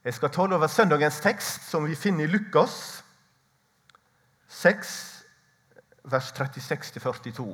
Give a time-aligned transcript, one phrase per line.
[0.00, 3.02] Jeg skal tale over søndagens tekst, som vi finner i Lukas
[4.48, 4.92] 6,
[6.08, 7.44] vers 36-42.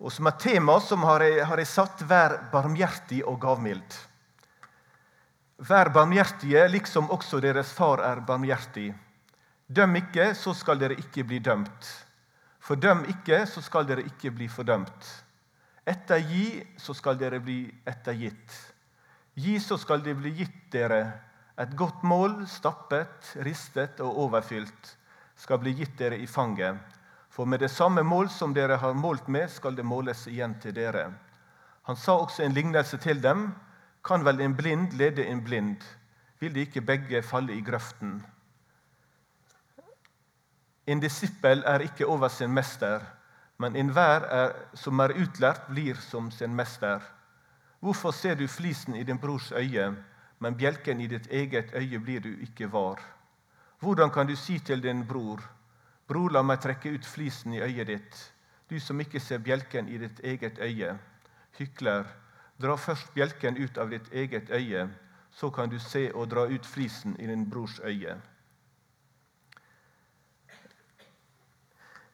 [0.00, 3.98] Og Som et tema som har jeg, har jeg satt 'Vær barmhjertig og gavmild'.
[5.58, 8.94] Vær barmhjertige, liksom også deres far er barmhjertig.
[9.68, 12.06] Døm ikke, så skal dere ikke bli dømt.
[12.60, 15.24] Fordøm ikke, så skal dere ikke bli fordømt.
[15.86, 18.69] Ettergi, så skal dere bli ettergitt.
[19.40, 21.00] Gi, så skal det bli gitt dere.
[21.60, 24.96] Et godt mål, stappet, ristet og overfylt,
[25.36, 26.76] skal bli gitt dere i fanget.
[27.30, 30.74] For med det samme mål som dere har målt med, skal det måles igjen til
[30.76, 31.06] dere.
[31.88, 33.50] Han sa også en lignelse til dem.
[34.04, 35.84] Kan vel en blind lede en blind?
[36.40, 38.20] Vil de ikke begge falle i grøften?
[40.86, 43.04] En disippel er ikke over sin mester,
[43.60, 44.26] men enhver
[44.74, 47.04] som er utlært, blir som sin mester.
[47.80, 49.94] Hvorfor ser du flisen i din brors øye,
[50.38, 53.00] men bjelken i ditt eget øye blir du ikke var?
[53.80, 55.40] Hvordan kan du si til din bror,
[56.08, 58.18] bror, la meg trekke ut flisen i øyet ditt,
[58.70, 60.98] du som ikke ser bjelken i ditt eget øye?
[61.58, 62.04] Hykler,
[62.60, 64.88] dra først bjelken ut av ditt eget øye,
[65.32, 68.16] så kan du se og dra ut flisen i din brors øye.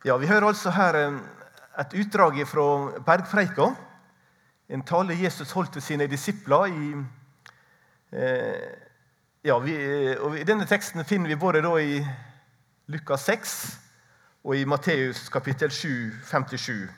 [0.05, 1.19] Ja, Vi hører altså her eh,
[1.80, 3.73] et utdrag fra Bergpreika,
[4.69, 6.67] en tale Jesus holdt til sine disipler.
[6.67, 6.92] I,
[8.12, 8.70] eh,
[9.45, 9.77] ja, vi,
[10.17, 12.00] og I denne teksten finner vi både i
[12.86, 13.78] Lukas 6
[14.45, 16.89] og i Matteus kapittel 7, 57.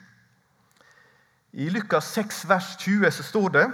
[1.53, 3.67] I Lukas 6, vers 20 så står det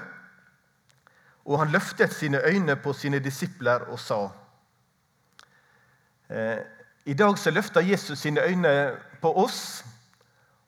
[1.46, 4.30] og han løftet sine øyne på sine disipler og sa
[6.30, 6.58] eh,
[7.06, 9.86] I dag så løfter Jesus sine øyne på oss,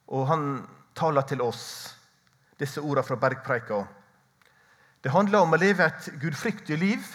[0.08, 1.97] og han taler til oss,
[2.60, 3.84] disse ordene fra Bergpreika.
[5.04, 7.06] Det handler om å leve et gudfryktig liv,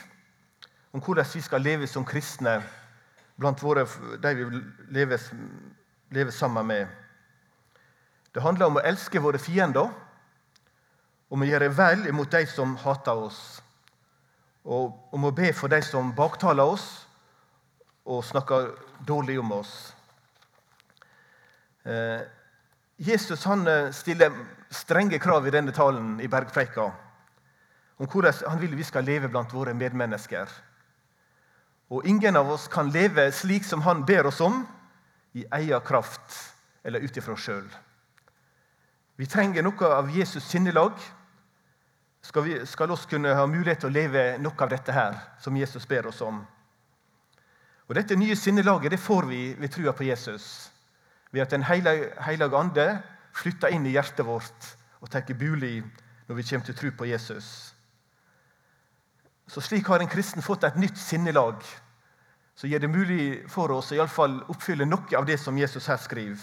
[0.93, 2.61] om hvordan vi skal leve som kristne
[3.41, 3.87] blant våre,
[4.23, 4.61] de vi
[4.95, 5.21] lever,
[6.11, 6.87] lever sammen med.
[8.35, 9.91] Det handler om å elske våre fiender,
[11.33, 13.63] om å gjøre vel imot de som hater oss,
[14.65, 16.87] og om å be for de som baktaler oss
[18.05, 18.71] og snakker
[19.07, 19.73] dårlig om oss.
[21.85, 22.21] Eh,
[22.99, 24.31] Jesus han eh, stiller
[24.73, 26.91] strenge krav i denne talen i Bergpreika
[28.03, 30.49] om hvordan han vil vi skal leve blant våre medmennesker.
[31.93, 34.65] Og Ingen av oss kan leve slik som han ber oss om,
[35.33, 36.35] i egen kraft
[36.85, 37.69] eller ut ifra sjøl.
[39.17, 40.97] Vi trenger noe av Jesus' sinnelag.
[42.23, 45.57] Skal vi skal oss kunne ha mulighet til å leve noe av dette her, som
[45.57, 46.43] Jesus ber oss om.
[47.89, 50.71] Og Dette nye sinnelaget det får vi ved trua på Jesus
[51.33, 52.87] ved at Den hellige ande
[53.43, 54.73] flytter inn i hjertet vårt
[55.03, 55.81] og tar bolig
[56.29, 57.75] når vi kommer til tro på Jesus.
[59.47, 61.61] Så Slik har en kristen fått et nytt sinnelag
[62.55, 65.59] som gjør det mulig for oss å i alle fall oppfylle noe av det som
[65.59, 66.41] Jesus her skriver.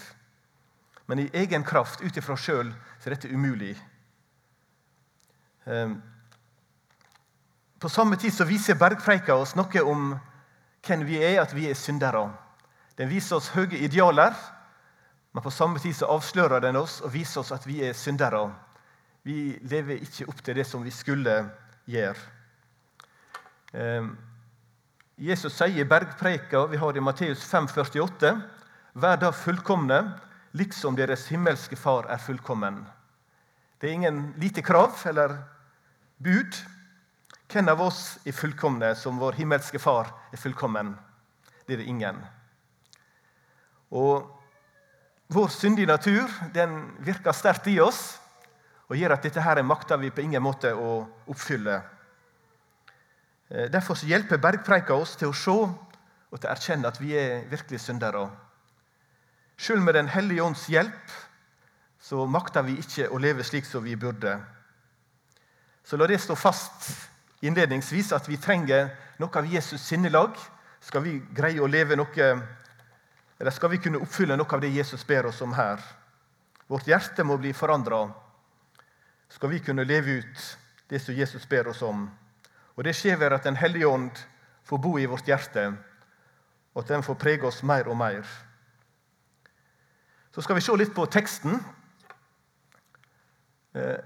[1.08, 2.70] Men i egen kraft, ut ifra sjøl,
[3.02, 3.72] er dette umulig.
[5.66, 5.96] Ehm,
[7.80, 10.12] på samme tid så viser bergpreika oss noe om
[10.86, 12.28] hvem vi er, at vi er syndere.
[12.98, 14.36] Den viser oss høye idealer,
[15.32, 18.48] men på samme tid så avslører den oss og viser oss at vi er syndere.
[19.22, 21.36] Vi lever ikke opp til det som vi skulle
[21.90, 22.16] gjøre.
[23.72, 24.16] Ehm,
[25.20, 28.32] Jesus sier i bergpreika vi har i Matteus 5,48.:
[28.92, 30.00] Vær da fullkomne,
[30.52, 32.82] liksom deres himmelske Far er fullkommen.
[33.78, 35.36] Det er ingen lite krav eller
[36.18, 36.58] bud.
[37.50, 40.96] Hvem av oss er fullkomne som vår himmelske Far er fullkommen?
[41.66, 42.18] Det er det ingen.
[43.90, 44.39] Og
[45.30, 48.18] vår syndige natur den virker sterkt i oss
[48.90, 51.76] og gjør at dette her makter vi på ingen måte å oppfylle.
[53.50, 57.46] Derfor derfor hjelper bergpreika oss til å se og til å erkjenne at vi er
[57.50, 58.28] virkelig syndere.
[59.58, 61.14] Selv med Den hellige ånds hjelp
[62.00, 64.38] så makter vi ikke å leve slik som vi burde.
[65.84, 66.90] Så la det stå fast
[67.42, 70.34] innledningsvis at vi trenger noe av Jesus' sinnelag.
[70.80, 72.30] Skal vi greie å leve noe
[73.40, 75.80] eller skal vi kunne oppfylle noe av det Jesus ber oss om her?
[76.68, 78.02] Vårt hjerte må bli forandra.
[79.32, 80.42] Skal vi kunne leve ut
[80.92, 82.04] det som Jesus ber oss om?
[82.76, 84.20] Og Det skjer ved at Den hellige ånd
[84.64, 85.72] får bo i vårt hjerte,
[86.74, 88.28] og at den får prege oss mer og mer.
[90.34, 91.56] Så skal vi se litt på teksten.
[93.74, 93.98] Eh,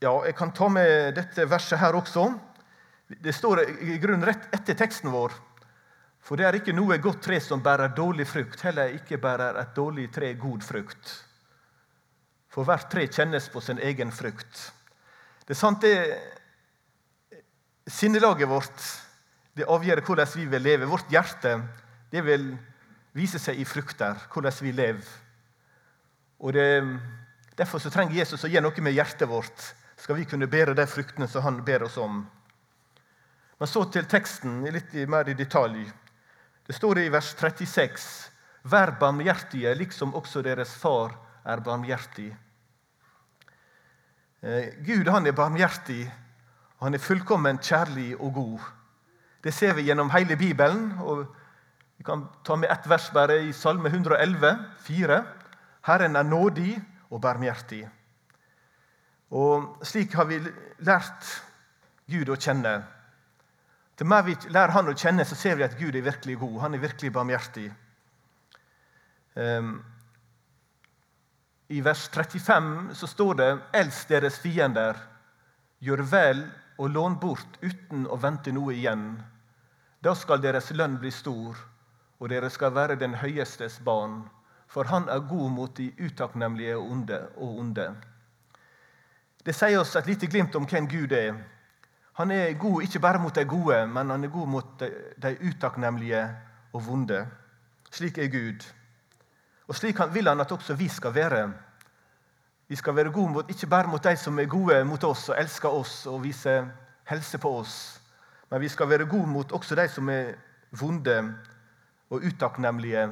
[0.00, 2.28] ja, Jeg kan ta med dette verset her også.
[3.08, 5.32] Det står i grunnen rett etter teksten vår.
[6.22, 9.74] For det er ikke noe godt tre som bærer dårlig frukt, heller ikke bærer et
[9.76, 11.14] dårlig tre god frukt.
[12.50, 14.66] For hvert tre kjennes på sin egen frukt.
[15.46, 15.94] Det er sant, det
[17.90, 18.82] Sinnelaget vårt
[19.58, 20.86] det avgjør hvordan vi vil leve.
[20.86, 21.56] Vårt hjerte
[22.12, 22.52] det vil
[23.16, 25.08] vise seg i frukter, hvordan vi lever.
[26.40, 26.68] Og det,
[27.60, 29.64] Derfor så trenger Jesus å gjøre noe med hjertet vårt,
[30.00, 32.22] skal vi kunne bære de fruktene som han ber oss om.
[33.60, 35.82] Men så til teksten, litt mer i detalj.
[36.66, 38.30] Det står i vers 36.:
[38.62, 42.36] Vær barmhjertige, liksom også deres far er barmhjertig.
[44.42, 46.04] Eh, Gud han er barmhjertig,
[46.78, 48.60] og han er fullkomment kjærlig og god.
[49.44, 50.92] Det ser vi gjennom hele Bibelen.
[50.98, 51.26] og
[51.96, 55.24] Vi kan ta med ett vers bare i Salme 111, 4.
[55.84, 57.88] Herren er nådig og barmhjertig.
[59.30, 60.40] Og Slik har vi
[60.78, 61.42] lært
[62.10, 62.82] Gud å kjenne.
[64.00, 66.54] Til mer vi lærer Han å kjenne, så ser vi at Gud er virkelig god.
[66.62, 67.66] Han er virkelig barmhjertig.
[69.36, 69.74] Um,
[71.68, 74.96] I vers 35 så står det:" Elsk deres fiender,
[75.84, 76.40] gjør vel
[76.78, 79.20] og lån bort uten å vente noe igjen.
[80.00, 81.60] Da skal deres lønn bli stor,
[82.18, 84.22] og dere skal være den høyestes barn.
[84.66, 86.78] For han er god mot de utakknemlige.
[87.36, 87.94] Og onde.
[89.44, 91.36] Det sier oss et lite glimt om hvem Gud er.
[92.20, 94.82] Han er god ikke bare mot de gode, men han er god mot
[95.22, 96.20] de utakknemlige
[96.72, 97.22] og vonde.
[97.90, 98.66] Slik er Gud.
[99.68, 101.52] Og Slik vil han at også vi skal være.
[102.68, 105.40] Vi skal være gode mot, ikke bare mot de som er gode mot oss og
[105.40, 106.68] elsker oss og viser
[107.08, 108.00] helse på oss,
[108.50, 110.34] men vi skal være gode mot også de som er
[110.70, 111.16] vonde
[112.10, 113.08] og utakknemlige,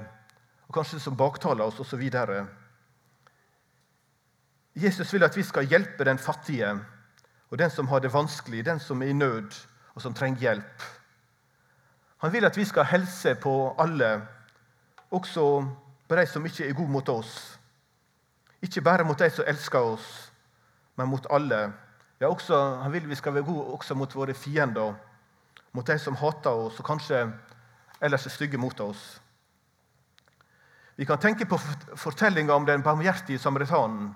[0.68, 2.10] og kanskje som baktaler oss osv.
[4.76, 6.76] Jesus vil at vi skal hjelpe den fattige
[7.50, 9.54] og den som har det vanskelig, den som er i nød
[9.94, 10.82] og som trenger hjelp.
[12.18, 14.22] Han vil at vi skal helse på alle,
[15.10, 15.44] også
[16.08, 17.58] på de som ikke er gode mot oss.
[18.62, 20.32] Ikke bare mot de som elsker oss,
[20.96, 21.72] men mot alle.
[22.20, 24.94] Ja, også, han vil vi skal være gode også mot våre fiender,
[25.72, 27.28] mot de som hater oss og kanskje
[28.00, 29.20] ellers er stygge mot oss.
[30.96, 31.58] Vi kan tenke på
[31.94, 34.14] fortellinga om den barmhjertige samaritanen.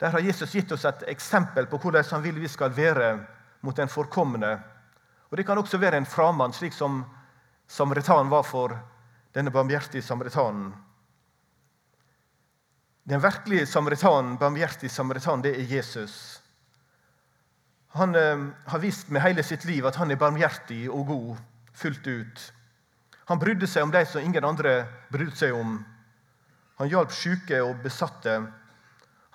[0.00, 3.18] Der har Jesus gitt oss et eksempel på hvordan han vil vi skal være
[3.64, 4.58] mot den forkomne.
[5.30, 7.04] Og Det kan også være en framann, slik som
[7.66, 8.76] samaritanen var for
[9.34, 10.74] denne barmhjertige samaritanen.
[13.08, 16.42] Den virkelige samaritanen, barmhjertige samaritanen, det er Jesus.
[17.88, 21.36] Han eh, har vist med hele sitt liv at han er barmhjertig og god
[21.72, 22.52] fullt ut.
[23.26, 25.78] Han brydde seg om de som ingen andre brydde seg om.
[26.78, 28.36] Han hjalp syke og besatte.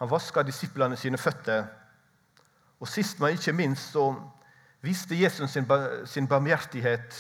[0.02, 1.68] Han vaska disiplene sine føtter.
[2.82, 4.08] Og sist, men ikke minst, så
[4.82, 5.68] viste Jesus sin,
[6.10, 7.18] sin barmhjertighet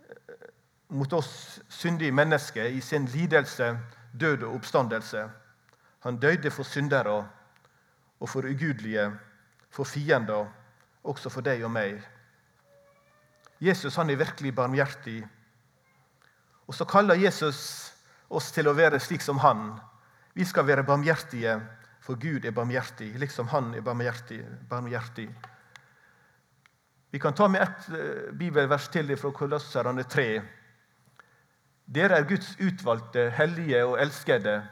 [0.00, 0.46] eh,
[0.88, 3.74] mot oss syndige mennesker i sin lidelse,
[4.20, 5.26] død og oppstandelse.
[6.06, 7.18] Han døde for syndere
[8.20, 9.10] og for ugudelige,
[9.70, 10.48] for fiender,
[11.04, 12.00] også for deg og meg.
[13.60, 15.20] Jesus han er virkelig barmhjertig.
[16.66, 17.92] Og så kaller Jesus
[18.30, 19.76] oss til å være slik som han,
[20.38, 21.56] vi skal være barmhjertige,
[22.00, 24.44] for Gud er barmhjertig, liksom Han er barmhjertig.
[24.70, 25.28] barmhjertig.
[27.10, 30.42] Vi kan ta med ett eh, bibelvers til fra Kolosserne 3.
[31.86, 34.62] Dere er Guds utvalgte, hellige og elskede.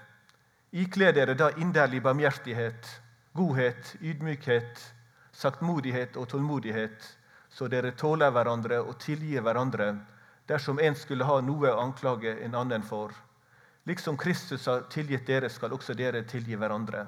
[0.73, 3.01] Ikle dere da inderlig barmhjertighet,
[3.35, 4.95] godhet, ydmykhet,
[5.33, 7.17] saktmodighet og tålmodighet,
[7.51, 9.97] så dere tåler hverandre og tilgir hverandre
[10.47, 13.26] dersom en skulle ha noe å anklage en annen for.
[13.87, 17.05] Liksom Kristus har tilgitt dere, skal også dere tilgi hverandre.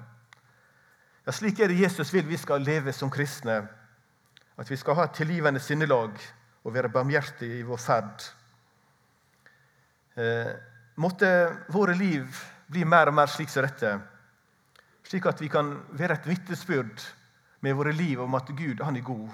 [1.27, 3.65] Ja, Slik er det Jesus vil vi skal leve som kristne.
[4.59, 6.15] At vi skal ha et tilgivende sinnelag
[6.65, 8.25] og være barmhjertige i vår ferd.
[10.19, 10.55] Eh,
[10.97, 11.29] måtte
[11.75, 13.93] våre liv bli mer og mer slik som dette,
[15.07, 17.05] slik at vi kan være et vitnesbyrd
[17.61, 19.31] med våre liv om at Gud han er god.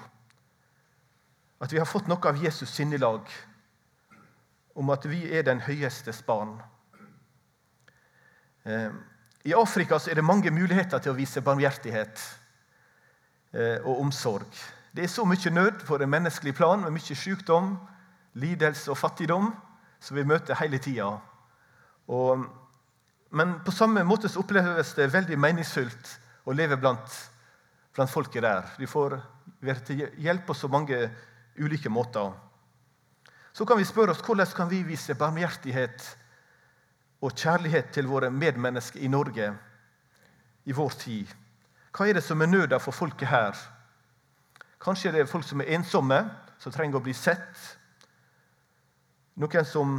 [1.61, 3.27] At vi har fått noe av Jesus sinnelag,
[4.75, 6.57] om at vi er den høyestes barn.
[8.65, 8.89] Eh,
[9.45, 12.23] I Afrika er det mange muligheter til å vise barmhjertighet
[13.53, 14.49] eh, og omsorg.
[14.95, 17.75] Det er så mye nød på det menneskelige plan, med mye sykdom,
[18.41, 19.51] lidelse og fattigdom,
[19.99, 21.11] som vi møter hele tida.
[23.35, 26.11] Men på samme måte så oppleves det veldig meningsfullt
[26.47, 27.15] å leve blant,
[27.95, 28.69] blant folket der.
[28.79, 29.17] De får
[29.65, 30.99] være til hjelp på så mange
[31.59, 32.31] ulike måter.
[33.55, 36.05] Så kan vi spørre oss hvordan kan vi vise barmhjertighet
[37.25, 39.49] og kjærlighet til våre medmennesker i Norge
[40.65, 41.31] i vår tid.
[41.95, 43.57] Hva er det som er nøda for folket her?
[44.81, 46.19] Kanskje det er folk som er ensomme,
[46.61, 47.61] som trenger å bli sett.
[49.41, 49.95] Noen som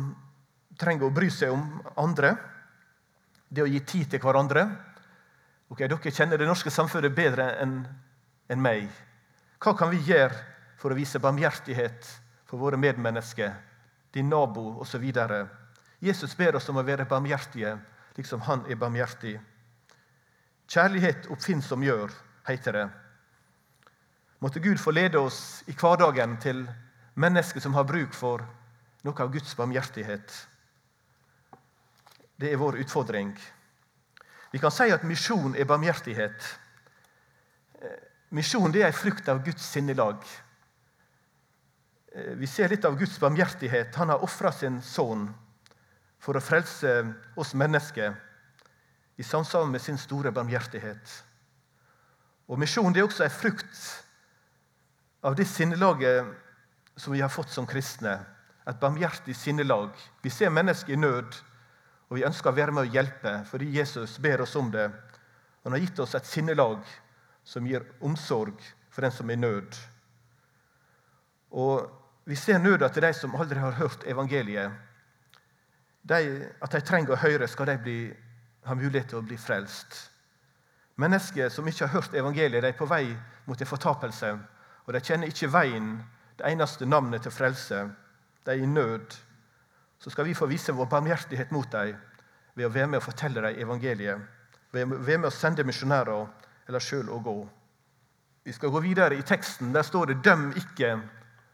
[0.78, 1.64] trenger å bry seg om
[1.98, 2.34] andre.
[3.48, 4.66] Det å gi tid til hverandre.
[5.72, 7.80] Ok, Dere kjenner det norske samfunnet bedre enn
[8.52, 8.86] en meg.
[9.58, 10.36] Hva kan vi gjøre
[10.78, 12.10] for å vise barmhjertighet
[12.46, 13.56] for våre medmennesker,
[14.14, 15.06] din nabo osv.?
[16.00, 17.76] Jesus ber oss om å være barmhjertige,
[18.16, 19.36] liksom han er barmhjertig.
[20.68, 22.12] Kjærlighet oppfinnsom gjør,
[22.48, 22.86] heter det.
[24.44, 26.66] Måtte Gud få lede oss i hverdagen til
[27.16, 28.44] mennesker som har bruk for
[29.06, 30.34] noe av Guds barmhjertighet.
[32.36, 33.32] Det er vår utfordring.
[34.52, 36.50] Vi kan si at misjon er barmhjertighet.
[38.36, 40.20] Misjon er en frukt av Guds sinnelag.
[42.36, 43.96] Vi ser litt av Guds barmhjertighet.
[43.96, 45.30] Han har ofra sin sønn
[46.22, 46.92] for å frelse
[47.36, 48.14] oss mennesker
[49.16, 51.12] i samsvar med sin store barmhjertighet.
[52.46, 53.78] Og Misjon er også en frukt
[55.26, 56.28] av det sinnelaget
[56.96, 58.18] som vi har fått som kristne.
[58.66, 59.90] Et barmhjertig sinnelag.
[60.22, 61.36] Vi ser mennesker i nød,
[62.08, 64.88] og vi ønsker å være med å hjelpe fordi Jesus ber oss om det.
[65.64, 66.82] Han har gitt oss et sinnelag
[67.46, 68.58] som gir omsorg
[68.90, 69.78] for den som er i nød.
[71.50, 74.72] Og Vi ser nøda til de som aldri har hørt evangeliet
[76.08, 78.00] de, at de trenger å høre, skal de bli,
[78.66, 79.96] ha mulighet til å bli frelst.
[81.02, 83.10] Mennesker som ikke har hørt evangeliet, de er på vei
[83.46, 84.30] mot en fortapelse.
[84.86, 85.96] Og de kjenner ikke veien,
[86.38, 87.82] det eneste navnet til frelse.
[88.46, 89.16] De er i nød.
[89.98, 91.96] Så skal vi få vise vår barmhjertighet mot dem
[92.56, 94.22] ved å være med og fortelle dem evangeliet.
[94.72, 96.26] Ved å være med å sende misjonærer
[96.68, 97.36] eller sjøl å gå.
[98.46, 99.72] Vi skal gå videre i teksten.
[99.74, 101.00] Der står det 'døm ikke,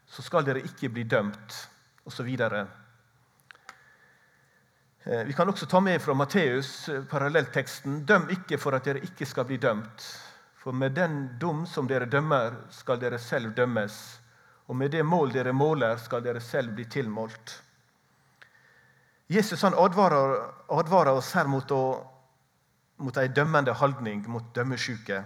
[0.05, 1.67] så skal dere ikke bli dømt',
[2.05, 2.29] osv.
[5.05, 8.05] Eh, vi kan også ta med fra Matteus, eh, parallellteksten.
[8.05, 10.05] Døm ikke for at dere ikke skal bli dømt.
[10.55, 14.19] For med den dom som dere dømmer, skal dere selv dømmes.
[14.67, 17.61] Og med det mål dere måler, skal dere selv bli tilmålt.
[19.27, 22.07] Jesus han advarer, advarer oss her mot, å,
[22.97, 25.23] mot ei dømmende holdning, mot dømmesjuke.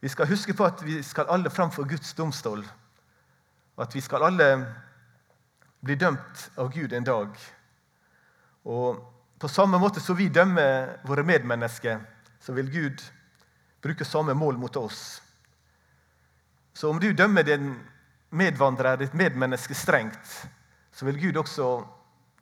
[0.00, 2.66] Vi skal huske på at vi skal alle fram for Guds domstol.
[3.78, 4.66] At vi skal alle
[5.80, 7.57] bli dømt av Gud en dag.
[8.68, 9.04] Og
[9.38, 12.00] På samme måte som vi dømmer våre medmennesker,
[12.42, 13.02] så vil Gud
[13.78, 15.22] bruke samme mål mot oss.
[16.74, 17.68] Så om du dømmer din
[18.34, 20.32] medvandrer, ditt medmenneske, strengt,
[20.90, 21.68] så vil Gud også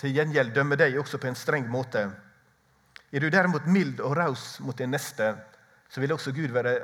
[0.00, 2.06] til gjengjeld dømme deg også på en streng måte.
[3.12, 5.34] Er du derimot mild og raus mot din neste,
[5.88, 6.78] så vil også Gud være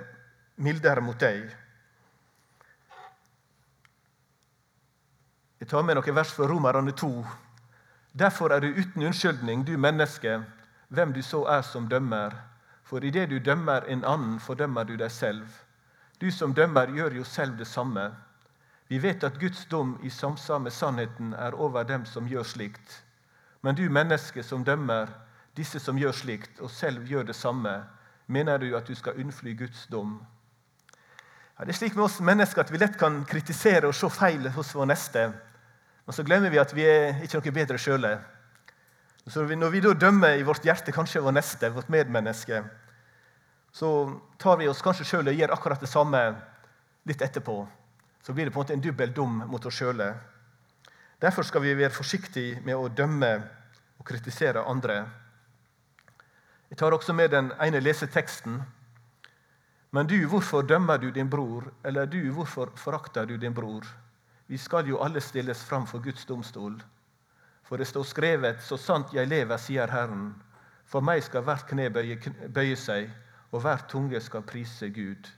[0.61, 1.49] mildere mot deg.
[5.63, 7.11] Jeg tar med noen vers fra Romerne 2,
[8.19, 10.42] Derfor er du uten unnskyldning, du menneske,
[10.88, 12.35] hvem du så er som dømmer.
[12.85, 15.47] For idet du dømmer en annen, fordømmer du deg selv.
[16.21, 18.11] Du som dømmer, gjør jo selv det samme.
[18.88, 23.02] Vi vet at Guds dom i samsvar med sannheten er over dem som gjør slikt.
[23.62, 25.09] Men du menneske som dømmer,
[25.57, 27.73] disse som gjør slikt, og selv gjør det samme,
[28.26, 30.19] mener du at du skal unnfly Guds dom?
[31.59, 34.49] Ja, det er slik med oss mennesker at vi lett kan kritisere og se feil
[34.52, 35.31] hos vår neste.
[36.06, 38.16] Og så glemmer vi at vi er ikke noe bedre sjøle.
[39.30, 42.62] Når vi da dømmer i vårt hjerte kanskje vår neste, vårt medmenneske,
[43.73, 43.88] så
[44.38, 46.21] tar vi oss kanskje sjøl og gjør akkurat det samme
[47.09, 47.54] litt etterpå.
[48.23, 50.02] Så blir det på en måte en dobbel dom mot oss sjøl.
[51.23, 53.32] Derfor skal vi være forsiktige med å dømme
[53.99, 55.04] og kritisere andre.
[56.71, 58.59] Jeg tar også med den ene leseteksten.
[59.92, 61.71] Men du, hvorfor dømmer du din bror?
[61.85, 63.87] Eller du, hvorfor forakter du din bror?
[64.52, 66.75] Vi skal jo alle stilles fram for Guds domstol.
[67.64, 70.26] For det står skrevet, så sant jeg lever, sier Herren,
[70.85, 72.18] for meg skal hvert kne bøye,
[72.52, 73.09] bøye seg,
[73.49, 75.30] og hver tunge skal prise Gud.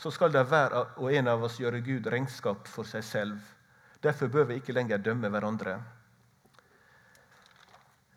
[0.00, 3.36] Så skal det hver og en av oss gjøre Gud regnskap for seg selv.
[4.00, 5.76] Derfor bør vi ikke lenger dømme hverandre.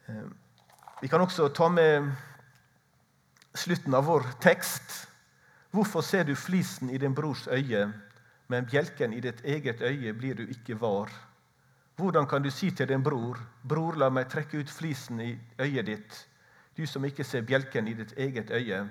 [0.07, 0.25] Eh,
[1.01, 2.13] vi kan også ta med
[3.59, 5.01] slutten av vår tekst.
[5.75, 7.89] Hvorfor ser du flisen i din brors øye,
[8.49, 11.11] men bjelken i ditt eget øye blir du ikke var.
[11.99, 15.85] Hvordan kan du si til din bror, bror, la meg trekke ut flisen i øyet
[15.85, 16.15] ditt,
[16.77, 18.85] du som ikke ser bjelken i ditt eget øye?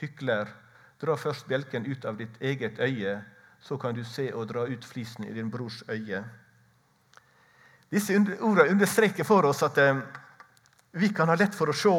[0.00, 0.50] Hykler,
[1.00, 3.20] dra først bjelken ut av ditt eget øye,
[3.60, 6.24] så kan du se og dra ut flisen i din brors øye.
[7.90, 10.02] Disse ordene understreker for oss at eh,
[10.98, 11.94] vi kan ha lett for å se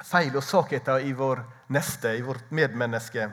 [0.00, 3.28] feil og svakheter i vår neste, i vårt medmenneske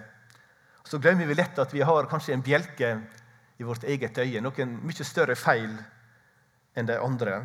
[0.87, 2.93] så glemmer vi lett at vi har kanskje en bjelke
[3.57, 4.41] i vårt eget øye.
[4.41, 5.73] Noen mye større feil
[6.77, 7.41] enn de andre.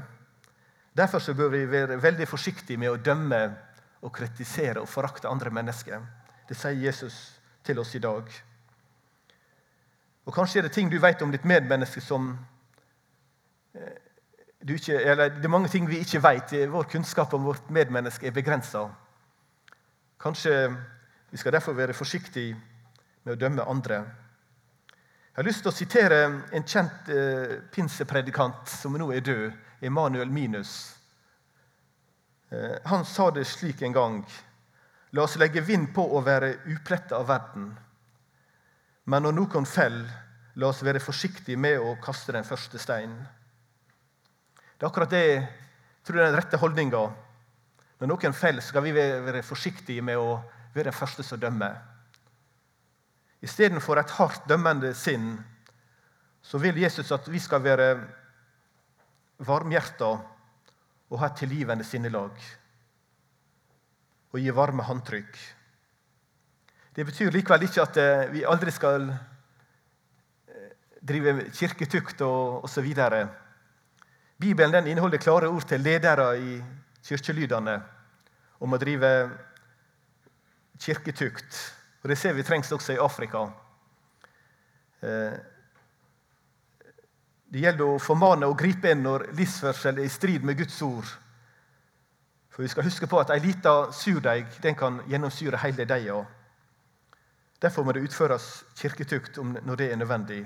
[0.94, 3.42] Derfor bør vi være veldig forsiktige med å dømme
[4.02, 6.00] og kritisere og forakte andre mennesker.
[6.48, 7.18] Det sier Jesus
[7.64, 8.30] til oss i dag.
[10.24, 12.32] Og Kanskje er det ting du vet om ditt medmenneske som
[13.74, 13.94] eh,
[14.62, 16.52] du ikke, eller Det er mange ting vi ikke vet.
[16.70, 18.84] Vår kunnskap om vårt medmenneske er begrensa.
[20.20, 20.76] Kanskje
[21.30, 22.54] vi skal derfor være forsiktige
[23.22, 24.02] med å dømme andre.
[25.32, 30.30] Jeg har lyst til å sitere en kjent eh, pinsepredikant som nå er død, Emanuel
[30.30, 30.74] Minus.
[32.52, 34.18] Eh, han sa det slik en gang
[35.12, 37.66] La oss legge vind på å være upletta av verden.
[39.04, 40.08] Men når noen faller,
[40.56, 43.18] la oss være forsiktige med å kaste den første steinen.
[44.56, 45.42] Det er akkurat det jeg
[46.08, 47.02] tror er den rette holdninga.
[48.00, 50.38] Når noen faller, skal vi være forsiktige med å
[50.72, 51.76] være den første som dømmer.
[53.42, 55.34] Istedenfor et hardt dømmende sinn
[56.42, 57.88] så vil Jesus at vi skal være
[59.42, 60.10] varmhjerta
[61.12, 62.38] og ha et tilgivende sinnelag.
[64.32, 65.36] Og gi varme håndtrykk.
[66.96, 72.88] Det betyr likevel ikke at eh, vi aldri skal eh, drive kirketukt og osv.
[74.40, 76.56] Bibelen den inneholder klare ord til ledere i
[77.06, 77.78] kirkelydene
[78.62, 79.12] om å drive
[80.82, 81.58] kirketukt
[82.02, 83.46] og Det ser vi trengs også i Afrika.
[85.02, 85.34] Eh,
[87.52, 91.08] det gjelder å formane og gripe inn når livsførsel er i strid med Guds ord.
[92.52, 96.22] For vi skal huske på at Ei lita surdeig den kan gjennomsyre hele deiga.
[97.62, 100.42] Derfor må det utføres kirketukt når det er nødvendig.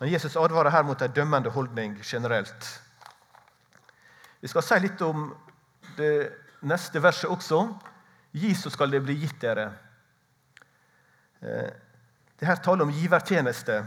[0.00, 2.80] Men Jesus advarer her mot en dømmende holdning generelt.
[4.40, 5.30] Vi skal si litt om
[5.96, 6.32] det
[6.66, 7.62] neste verset også.
[8.36, 9.70] Gi, så skal det bli gitt dere.
[11.46, 11.70] Eh,
[12.38, 13.78] det her taler om givertjeneste.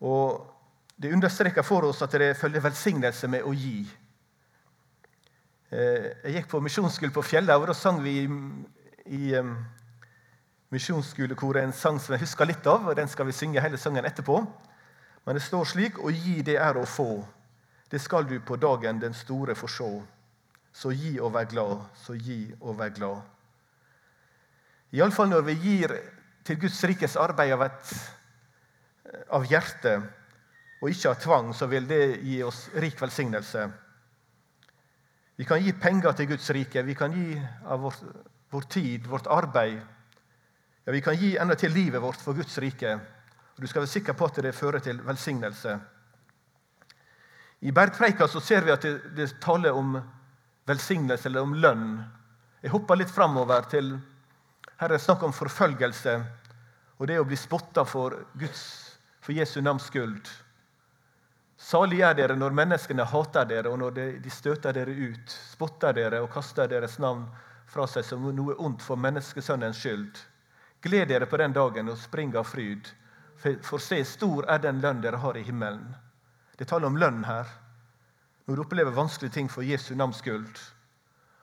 [0.00, 0.42] Og
[0.96, 3.78] det understreker for oss at det følger velsignelse med å gi.
[5.70, 8.18] Eh, jeg gikk på misjonsskole på Fjellhaug, og da sang vi
[9.06, 9.22] i,
[10.74, 12.88] misjonsskolekoret en sang som jeg husker litt av.
[12.88, 14.40] og Den skal vi synge hele sangen etterpå.
[15.26, 17.24] Men det står slik Å gi, det er å få.
[17.90, 19.90] Det skal du på dagen den store få sjå.
[20.74, 23.22] Så gi og vær glad, så gi og vær glad.
[24.92, 25.94] Iallfall når vi gir
[26.46, 27.90] til Guds rikes arbeid av, et,
[29.34, 30.06] av hjertet
[30.82, 33.64] og ikke av tvang, så vil det gi oss rik velsignelse.
[35.36, 37.34] Vi kan gi penger til Guds rike, vi kan gi
[37.66, 37.98] av vår,
[38.54, 39.80] vår tid, vårt arbeid.
[40.86, 42.94] Ja, Vi kan gi enda til livet vårt for Guds rike.
[43.56, 45.78] Og Du skal være sikker på at det fører til velsignelse.
[47.60, 49.96] I Bergpreika så ser vi at det, det taler om
[50.66, 52.04] velsignelse eller om lønn.
[52.62, 53.96] Jeg hopper litt framover til
[54.76, 56.18] her er det snakk om forfølgelse
[56.98, 58.64] og det å bli spotta for, Guds,
[59.20, 60.28] for Jesu navns skyld.
[61.56, 66.20] Salig er dere når menneskene hater dere, og når de støter dere ut, spotter dere
[66.24, 67.26] og kaster deres navn
[67.66, 70.20] fra seg som noe ondt for menneskesønnens skyld.
[70.84, 72.88] Gled dere på den dagen og spring av fryd,
[73.40, 75.94] for se, stor er den lønn dere har i himmelen.
[76.56, 77.48] Det taler om lønn her,
[78.46, 80.60] når du opplever vanskelige ting for Jesu navns skyld.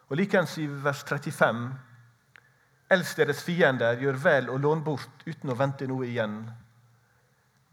[0.09, 1.67] Og Likeens i vers 35
[2.93, 6.43] Elsk deres fiender, gjør vel og lån bort uten å vente noe igjen.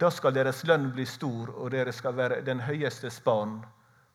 [0.00, 3.58] Da skal deres lønn bli stor, og dere skal være den høyestes barn,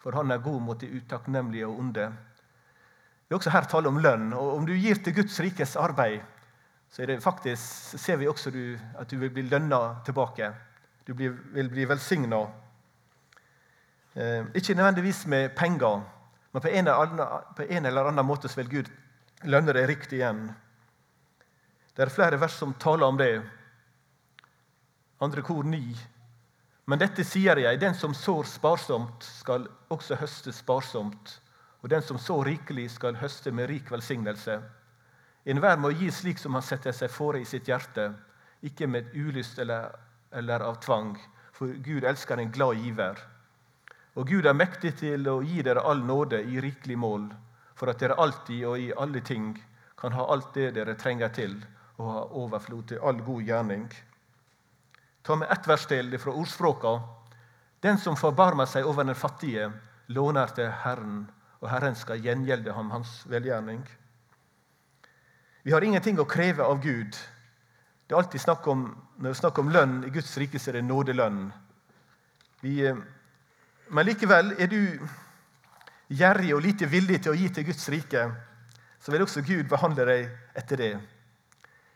[0.02, 2.08] for han er god mot de utakknemlige og onde.
[3.26, 4.34] Det er også her tale om lønn.
[4.34, 6.22] og Om du gir til Guds rikes arbeid,
[6.90, 8.52] så faktisk, ser vi også
[8.98, 10.52] at du vil bli lønna tilbake.
[11.08, 12.46] Du vil bli velsigna.
[14.16, 16.02] Eh, ikke nødvendigvis med penger,
[16.52, 18.92] men på en, annen, på en eller annen måte så vil Gud
[19.44, 20.48] lønne deg riktig igjen.
[21.96, 23.40] Det er flere vers som taler om det.
[25.24, 25.80] Andre kor 9.
[26.92, 31.38] Men dette sier jeg, den som sår sparsomt, skal også høste sparsomt.
[31.80, 34.58] Og den som sår rikelig, skal høste med rik velsignelse.
[35.48, 38.10] Enhver må gi slik som han setter seg fore i sitt hjerte,
[38.66, 39.94] ikke med ulyst eller,
[40.36, 41.14] eller av tvang,
[41.56, 43.22] for Gud elsker en glad giver.
[44.20, 47.30] Og Gud er mektig til å gi dere all nåde i rikelig mål,
[47.76, 49.54] for at dere alltid og i alle ting
[49.96, 51.56] kan ha alt det dere trenger til
[51.98, 53.86] og ha overflod til all god gjerning.
[55.24, 56.96] Ta med ett vers til fra ordspråka.
[57.82, 59.72] Den som forbarmer seg over den fattige,
[60.08, 61.26] låner til Herren,
[61.62, 63.84] og Herren skal gjengjelde ham hans velgjerning.
[65.66, 67.18] Vi har ingenting å kreve av Gud.
[68.06, 68.86] Det er alltid snakk om,
[69.18, 71.54] Når det er snakk om lønn i Guds rike, så er det nådelønn.
[72.62, 72.98] Vi, eh,
[73.90, 75.00] men likevel, er du
[76.10, 78.26] gjerrig og lite villig til å gi til Guds rike,
[79.00, 80.94] så vil også Gud behandle deg etter det.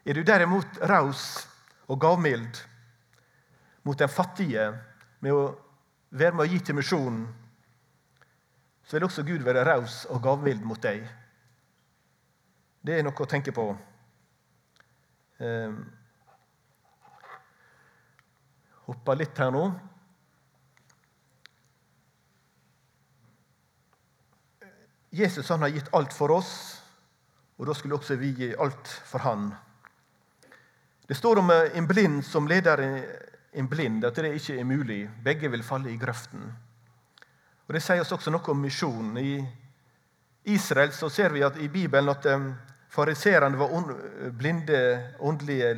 [0.09, 1.23] Er du derimot raus
[1.85, 2.63] og gavmild
[3.85, 4.71] mot den fattige
[5.21, 5.43] med å
[6.09, 7.27] være med å gi til misjonen,
[8.81, 11.05] så vil også Gud være raus og gavmild mot deg.
[12.81, 13.67] Det er noe å tenke på.
[15.45, 15.77] Eh,
[18.89, 19.63] Hoppa litt her nå.
[25.13, 26.53] Jesus han har gitt alt for oss,
[27.61, 29.51] og da skulle også vi gi alt for han.
[31.09, 32.83] Det står om en blind som leder
[33.51, 34.99] en blind, at det ikke er mulig.
[35.25, 36.43] Begge vil falle i grøften.
[37.65, 39.17] Og Det sier oss også noe om misjonen.
[39.17, 42.45] I Israel så ser vi i Bibelen at eh,
[42.93, 43.73] fariserene var
[44.37, 44.79] blinde
[45.19, 45.73] åndelige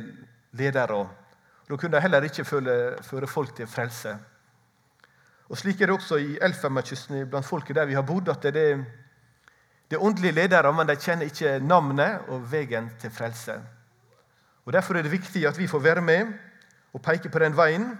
[0.52, 1.08] ledere.
[1.64, 4.18] Da kunne de heller ikke føre folk til frelse.
[5.48, 8.28] Og Slik er det også i Elfenbenskysten blant folket der vi har bodd.
[8.28, 8.84] at det er,
[9.88, 13.62] det er åndelige ledere, men de kjenner ikke navnet og veien til frelse.
[14.64, 16.32] Og Derfor er det viktig at vi får være med
[16.92, 17.98] og peke på den veien,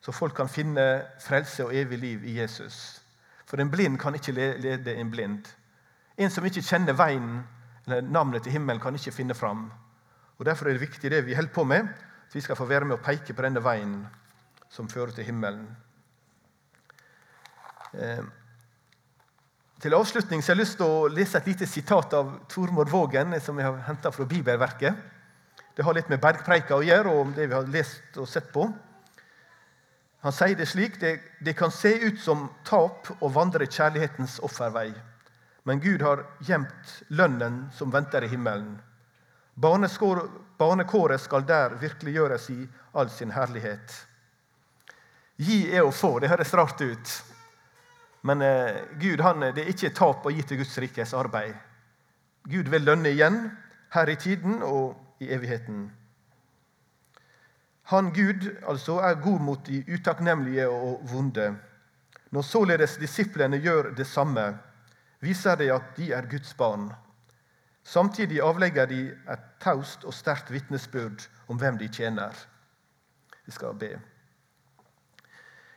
[0.00, 3.00] så folk kan finne frelse og evig liv i Jesus.
[3.46, 5.46] For en blind kan ikke lede en blind.
[6.16, 7.42] En som ikke kjenner veien
[7.86, 9.70] eller navnet til himmelen, kan ikke finne fram.
[10.38, 11.88] Og Derfor er det viktig det vi holder på med,
[12.26, 14.06] at vi skal få være med og peke på denne veien
[14.70, 15.66] som fører til himmelen.
[17.94, 18.24] Eh,
[19.80, 23.34] til avslutning så har jeg lyst til å lese et lite sitat av Tormod Vågen,
[23.40, 24.94] som jeg har henta fra Bibelverket.
[25.74, 28.68] Det har litt med bergpreika å gjøre, og det vi har lest og sett på.
[30.24, 34.92] Han sier det slik det, det kan se ut som tap å vandre kjærlighetens offervei.
[35.68, 38.78] Men Gud har gjemt lønnen som venter i himmelen.
[39.54, 42.58] Barnekåret skal der virkeliggjøres i
[42.92, 43.94] all sin herlighet.
[45.36, 46.18] Gi er å få.
[46.22, 47.14] Det høres rart ut.
[48.24, 51.56] Men eh, Gud han, det er ikke tap å gi til Guds rikes arbeid.
[52.48, 53.50] Gud vil lønne igjen,
[53.94, 55.92] her i tiden og i evigheten.
[57.92, 61.50] Han Gud altså er god mot de utakknemlige og vonde.
[62.30, 64.46] Når således disiplene gjør det samme,
[65.20, 66.88] viser det at de er Guds barn.
[67.84, 72.32] Samtidig avlegger de et taust og sterkt vitnesbyrd om hvem de tjener.
[73.44, 73.92] Vi skal be.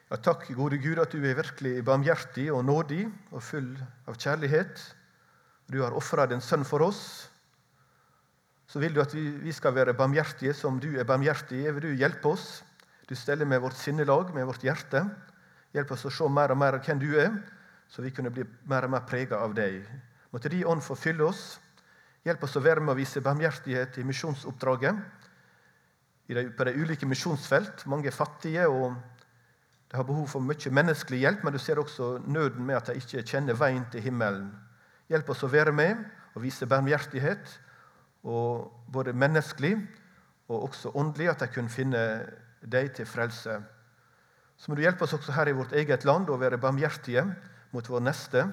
[0.07, 3.73] Ja, takk, gode Gud, at du er virkelig barmhjertig og nådig og full
[4.07, 4.79] av kjærlighet.
[5.67, 7.27] Du har ofra din sønn for oss
[8.67, 11.63] så vil du at vi skal være barmhjertige som du er barmhjertig.
[11.77, 12.63] Vil du hjelpe oss?
[13.07, 15.05] Du steller med vårt sinnelag, med vårt hjerte.
[15.75, 17.31] Hjelp oss å se mer og mer av hvem du er,
[17.87, 19.85] så vi kunne bli mer og mer prega av deg.
[20.35, 21.59] Måtte Din ånd få fylle oss.
[22.27, 24.99] Hjelp oss å være med å vise barmhjertighet i misjonsoppdraget.
[26.57, 27.85] På de ulike misjonsfelt.
[27.87, 28.97] Mange er fattige, og
[29.87, 32.99] de har behov for mye menneskelig hjelp, men du ser også nøden med at de
[32.99, 34.49] ikke kjenner veien til himmelen.
[35.07, 36.03] Hjelp oss å være med
[36.35, 37.55] og vise barmhjertighet
[38.27, 39.77] og både menneskelig
[40.47, 42.03] og også åndelig, at de kunne finne
[42.61, 43.57] deg til frelse.
[44.57, 47.23] Så må du hjelpe oss også her i vårt eget land å være barmhjertige
[47.71, 48.45] mot vår neste.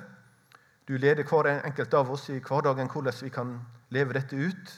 [0.87, 3.55] Du leder hver enkelt av oss i hverdagen hvordan vi kan
[3.95, 4.75] leve dette ut.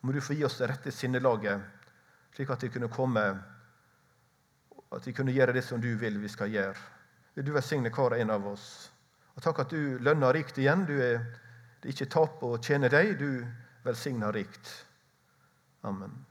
[0.00, 1.60] Må du få gi oss det rette sinnelaget,
[2.36, 3.24] slik at vi kunne komme
[4.94, 6.74] at vi kunne gjøre det som du vil vi skal gjøre.
[7.34, 8.90] Vil du velsigne hver en av oss.
[9.34, 10.84] Og Takk at du lønner rikt igjen.
[10.86, 11.24] Du er,
[11.82, 13.16] det er ikke tap å tjene deg.
[13.18, 13.42] Du
[13.84, 14.86] velsigna rikt.
[15.82, 16.26] Amen.